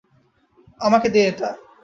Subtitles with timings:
[0.79, 1.49] আমাকে দে এটা!